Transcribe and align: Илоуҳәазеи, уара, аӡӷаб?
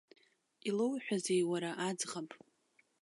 Илоуҳәазеи, 0.67 1.41
уара, 1.51 1.71
аӡӷаб? 1.87 2.29